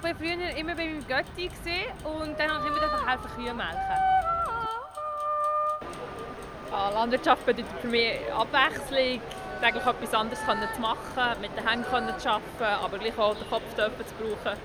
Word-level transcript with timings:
früher 0.00 0.56
immer 0.56 0.74
bei 0.74 0.86
meinem 0.86 1.06
Götti 1.06 1.48
gesehen 1.48 1.92
und 2.04 2.38
dann 2.38 2.50
habe 2.50 2.68
ich 2.68 2.76
immer 2.76 3.06
helfen 3.06 3.30
Kühe 3.36 3.54
melken. 3.54 4.10
Ja, 6.70 6.90
Landwirtschaft 6.90 7.44
bedeutet 7.44 7.70
für 7.80 7.88
mich 7.88 8.18
Abwechslung, 8.32 9.20
täglich 9.60 9.86
etwas 9.86 10.14
anderes 10.14 10.40
zu 10.40 10.80
machen, 10.80 11.40
mit 11.40 11.50
den 11.56 11.68
Händen 11.68 12.18
zu 12.18 12.28
arbeiten, 12.28 12.84
aber 12.84 12.98
gleich 12.98 13.18
auch 13.18 13.34
den 13.34 13.48
Kopf 13.48 13.62
zu 13.74 14.14
brauchen. 14.14 14.58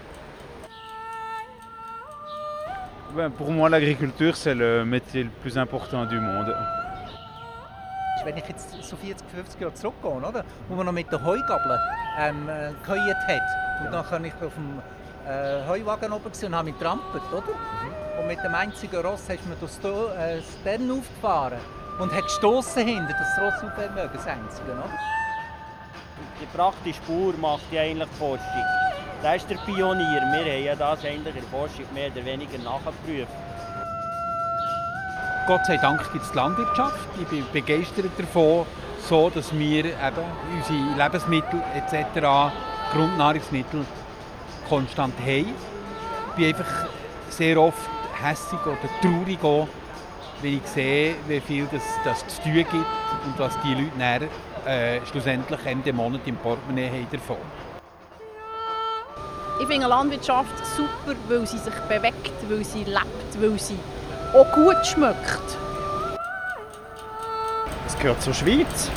Pour 3.38 3.50
moi, 3.50 3.70
l'agriculture, 3.70 4.36
c'est 4.36 4.54
le 4.54 4.84
métier 4.84 5.24
le 5.24 5.30
plus 5.42 5.58
important 5.58 6.06
du 6.06 6.20
monde. 6.20 6.54
Wenn 8.26 8.38
ich 8.38 8.48
jetzt 8.48 8.72
so 8.84 8.96
40, 8.98 9.26
50 9.30 9.62
Jahre 9.62 9.74
zurückgehe, 9.74 10.12
oder? 10.12 10.44
wo 10.68 10.76
man 10.76 10.86
noch 10.86 10.92
mit 10.92 11.10
der 11.12 11.24
Heugabel 11.24 11.80
ähm, 12.20 12.48
geheuert 12.84 13.28
hat, 13.28 13.86
und 13.86 13.92
dann 13.94 14.06
kann 14.06 14.26
ich 14.26 14.34
auf 14.34 14.54
dem 14.56 14.82
äh, 15.28 15.68
Heuwagen 15.68 16.14
oben 16.14 16.32
und 16.44 16.56
habe 16.56 16.72
mich 16.72 16.80
trampelt, 16.80 17.24
oder? 17.32 17.42
Mhm. 17.42 18.20
Und 18.20 18.28
mit 18.28 18.40
dem 18.44 18.56
einzigen 18.56 19.06
Ross 19.06 19.24
hast 19.30 19.46
man 19.48 19.58
das 19.60 19.78
äh, 19.80 20.42
Stern 20.42 20.92
aufgefahren 20.92 21.60
und 22.00 22.14
hat 22.14 22.24
gestoßen 22.24 22.86
hinter 22.86 23.14
das 23.14 23.38
Ross 23.42 23.70
aufhören 23.70 24.10
das 24.14 24.28
einzige, 24.28 24.72
oder? 24.72 24.90
Die 26.42 26.46
praktische 26.58 27.02
Spur 27.02 27.34
macht 27.38 27.72
ja 27.72 27.82
eigentlich 27.82 28.10
die 28.10 28.18
Forschung. 28.18 28.64
Das 29.22 29.38
ist 29.38 29.50
der 29.50 29.56
Pionier. 29.58 30.22
Wir 30.22 30.54
haben 30.54 30.64
ja 30.64 30.76
das 30.76 31.04
eigentlich 31.04 31.36
in 31.36 31.42
der 31.42 31.50
Forschung 31.52 31.86
mehr 31.94 32.12
oder 32.12 32.26
weniger 32.26 32.58
nachgeprüft. 32.60 33.32
Gott 35.48 35.66
sei 35.66 35.78
Dank 35.78 36.02
gibt 36.12 36.24
es 36.24 36.32
die 36.32 36.38
Landwirtschaft. 36.38 37.08
Ich 37.22 37.28
bin 37.28 37.46
begeistert 37.54 38.12
davon, 38.18 38.66
so 39.08 39.30
dass 39.30 39.54
wir 39.58 39.86
eben 39.86 40.26
unsere 40.56 41.04
Lebensmittel 41.04 41.62
etc., 41.76 42.54
Grundnahrungsmittel 42.92 43.86
konstant 44.68 45.14
haben. 45.20 45.54
Ich 46.30 46.36
bin 46.36 46.48
einfach 46.48 46.88
sehr 47.30 47.60
oft 47.60 47.90
hässig 48.22 48.60
oder 48.66 48.78
traurig 49.02 49.44
auch, 49.44 49.68
wenn 50.42 50.58
ich 50.58 50.68
sehe, 50.68 51.16
wie 51.28 51.40
viel 51.40 51.68
das, 51.72 51.84
das 52.04 52.28
zu 52.28 52.42
tun 52.44 52.54
gibt 52.54 52.74
und 52.74 53.38
was 53.38 53.58
die 53.62 53.74
Leute 53.74 53.92
dann, 53.98 54.30
äh, 54.66 55.06
schlussendlich 55.06 55.60
Ende 55.66 55.94
Monat 55.94 56.22
im 56.26 56.36
Portemonnaie 56.38 56.90
haben 56.90 57.08
davon. 57.12 57.38
Ich 59.62 59.68
finde 59.68 59.88
Landwirtschaft 59.88 60.66
super, 60.76 61.16
weil 61.30 61.48
sie 61.48 61.58
sich 61.58 61.74
bewegt, 61.88 62.34
weil 62.50 62.66
sie 62.66 62.84
lebt, 62.84 63.42
weil 63.42 63.58
sie 63.58 63.78
auch 64.34 64.52
gut 64.52 64.86
schmeckt. 64.86 65.58
Es 67.88 67.98
gehört 67.98 68.22
zur 68.22 68.34
Schweiz. 68.34 68.92